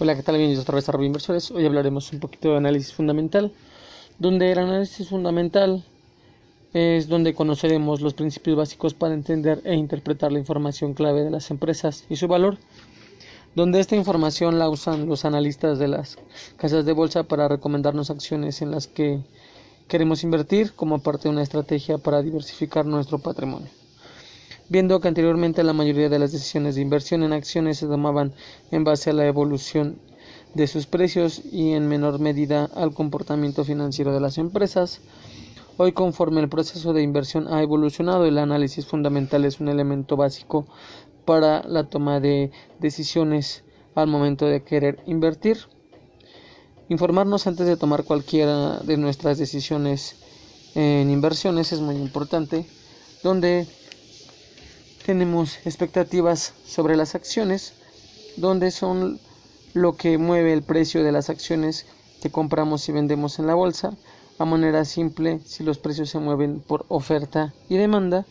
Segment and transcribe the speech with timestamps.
[0.00, 0.34] Hola, ¿qué tal?
[0.34, 1.52] Bienvenidos otra vez a Robo Inversores.
[1.52, 3.52] Hoy hablaremos un poquito de análisis fundamental,
[4.18, 5.84] donde el análisis fundamental
[6.72, 11.48] es donde conoceremos los principios básicos para entender e interpretar la información clave de las
[11.52, 12.58] empresas y su valor,
[13.54, 16.18] donde esta información la usan los analistas de las
[16.56, 19.20] casas de bolsa para recomendarnos acciones en las que
[19.86, 23.70] queremos invertir como parte de una estrategia para diversificar nuestro patrimonio
[24.68, 28.32] viendo que anteriormente la mayoría de las decisiones de inversión en acciones se tomaban
[28.70, 29.98] en base a la evolución
[30.54, 35.00] de sus precios y en menor medida al comportamiento financiero de las empresas.
[35.76, 40.66] Hoy, conforme el proceso de inversión ha evolucionado, el análisis fundamental es un elemento básico
[41.24, 43.64] para la toma de decisiones
[43.94, 45.58] al momento de querer invertir.
[46.88, 50.16] Informarnos antes de tomar cualquiera de nuestras decisiones
[50.74, 52.66] en inversiones es muy importante,
[53.22, 53.66] donde
[55.04, 57.74] tenemos expectativas sobre las acciones,
[58.38, 59.20] donde son
[59.74, 61.86] lo que mueve el precio de las acciones
[62.22, 63.94] que compramos y vendemos en la bolsa.
[64.38, 68.24] A manera simple, si los precios se mueven por oferta y demanda,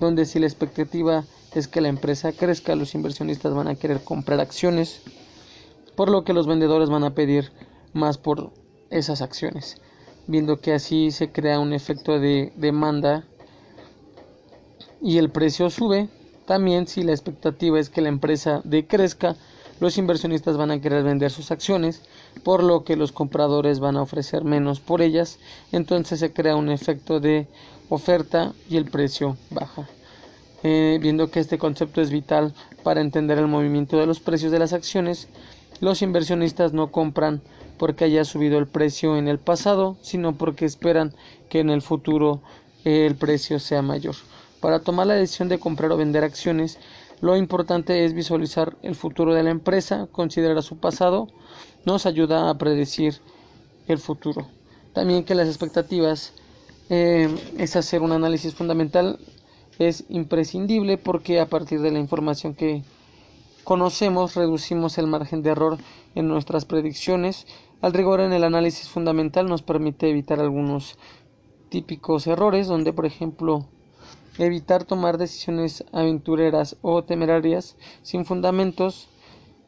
[0.00, 4.40] donde si la expectativa es que la empresa crezca, los inversionistas van a querer comprar
[4.40, 5.02] acciones,
[5.94, 7.52] por lo que los vendedores van a pedir
[7.92, 8.50] más por
[8.90, 9.80] esas acciones,
[10.26, 13.24] viendo que así se crea un efecto de demanda
[15.00, 16.08] y el precio sube,
[16.46, 19.36] también si la expectativa es que la empresa decrezca,
[19.80, 22.02] los inversionistas van a querer vender sus acciones,
[22.42, 25.38] por lo que los compradores van a ofrecer menos por ellas,
[25.72, 27.46] entonces se crea un efecto de
[27.88, 29.88] oferta y el precio baja.
[30.64, 32.52] Eh, viendo que este concepto es vital
[32.82, 35.28] para entender el movimiento de los precios de las acciones,
[35.80, 37.40] los inversionistas no compran
[37.78, 41.14] porque haya subido el precio en el pasado, sino porque esperan
[41.48, 42.40] que en el futuro
[42.84, 44.16] el precio sea mayor.
[44.60, 46.78] Para tomar la decisión de comprar o vender acciones,
[47.20, 51.28] lo importante es visualizar el futuro de la empresa, considerar su pasado,
[51.84, 53.20] nos ayuda a predecir
[53.86, 54.46] el futuro.
[54.92, 56.32] También que las expectativas
[56.90, 59.18] eh, es hacer un análisis fundamental
[59.78, 62.82] es imprescindible porque a partir de la información que
[63.64, 65.78] conocemos reducimos el margen de error
[66.14, 67.46] en nuestras predicciones.
[67.80, 70.98] Al rigor en el análisis fundamental nos permite evitar algunos
[71.68, 73.66] típicos errores donde por ejemplo
[74.38, 79.08] evitar tomar decisiones aventureras o temerarias sin fundamentos,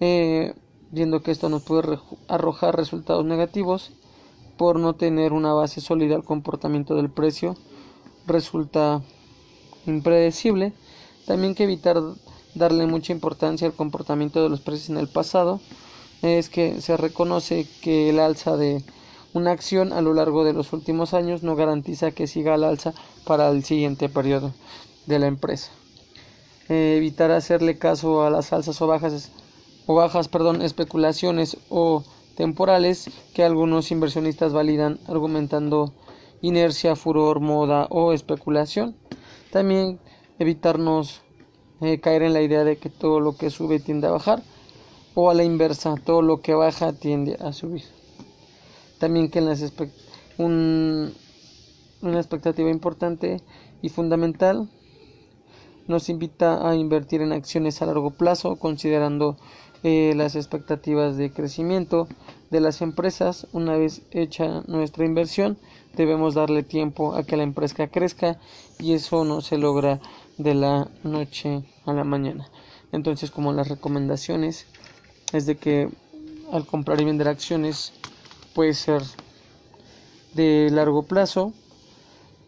[0.00, 0.54] eh,
[0.90, 3.92] viendo que esto nos puede arrojar resultados negativos
[4.56, 7.56] por no tener una base sólida al comportamiento del precio,
[8.26, 9.02] resulta
[9.86, 10.72] impredecible.
[11.26, 12.00] También que evitar
[12.54, 15.60] darle mucha importancia al comportamiento de los precios en el pasado,
[16.22, 18.82] es que se reconoce que el alza de
[19.34, 22.94] una acción a lo largo de los últimos años no garantiza que siga al alza
[23.26, 24.54] para el siguiente periodo
[25.06, 25.70] de la empresa.
[26.68, 29.30] Eh, evitar hacerle caso a las alzas o bajas
[29.86, 32.02] o bajas, perdón, especulaciones o
[32.36, 35.92] temporales que algunos inversionistas validan argumentando
[36.42, 38.96] inercia, furor, moda o especulación.
[39.52, 40.00] También
[40.38, 41.22] evitarnos
[41.80, 44.42] eh, caer en la idea de que todo lo que sube tiende a bajar
[45.14, 47.84] o a la inversa, todo lo que baja tiende a subir.
[48.98, 49.72] También que en las
[50.38, 51.14] un,
[52.06, 53.40] una expectativa importante
[53.82, 54.68] y fundamental.
[55.86, 59.36] Nos invita a invertir en acciones a largo plazo considerando
[59.82, 62.08] eh, las expectativas de crecimiento
[62.50, 63.46] de las empresas.
[63.52, 65.58] Una vez hecha nuestra inversión
[65.94, 68.38] debemos darle tiempo a que la empresa crezca
[68.78, 70.00] y eso no se logra
[70.38, 72.48] de la noche a la mañana.
[72.92, 74.66] Entonces como las recomendaciones
[75.32, 75.88] es de que
[76.52, 77.92] al comprar y vender acciones
[78.54, 79.02] puede ser
[80.34, 81.52] de largo plazo,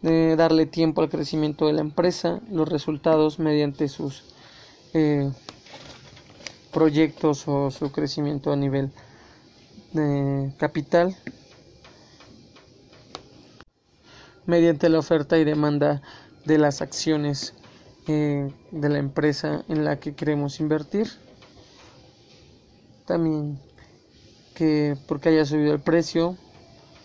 [0.01, 4.23] darle tiempo al crecimiento de la empresa, los resultados mediante sus
[4.93, 5.29] eh,
[6.71, 8.91] proyectos o su crecimiento a nivel
[9.93, 11.15] de capital,
[14.45, 16.01] mediante la oferta y demanda
[16.45, 17.53] de las acciones
[18.07, 21.07] eh, de la empresa en la que queremos invertir.
[23.05, 23.59] También
[24.55, 26.35] que porque haya subido el precio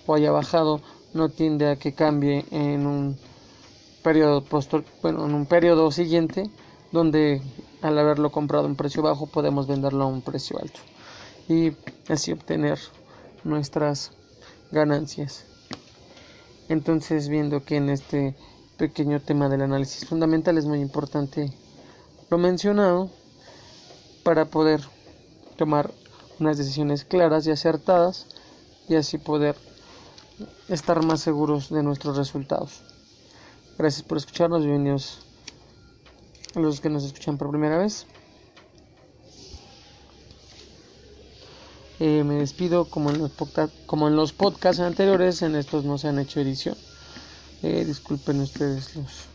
[0.06, 0.80] o haya bajado
[1.14, 3.16] no tiende a que cambie en un
[4.02, 4.44] periodo
[5.02, 6.50] bueno, en un periodo siguiente
[6.92, 7.40] donde
[7.80, 10.80] al haberlo comprado a un precio bajo podemos venderlo a un precio alto
[11.48, 11.72] y
[12.08, 12.78] así obtener
[13.44, 14.12] nuestras
[14.70, 15.44] ganancias.
[16.68, 18.34] Entonces, viendo que en este
[18.76, 21.52] pequeño tema del análisis fundamental es muy importante
[22.30, 23.10] lo mencionado
[24.22, 24.80] para poder
[25.56, 25.92] tomar
[26.40, 28.26] unas decisiones claras y acertadas
[28.88, 29.56] y así poder
[30.68, 32.82] estar más seguros de nuestros resultados.
[33.78, 35.26] Gracias por escucharnos, bienvenidos
[36.54, 38.06] a los que nos escuchan por primera vez.
[42.00, 43.32] Eh, me despido como en, los
[43.86, 46.76] como en los podcasts anteriores, en estos no se han hecho edición.
[47.62, 49.26] Eh, disculpen ustedes los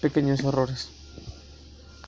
[0.00, 0.95] pequeños errores.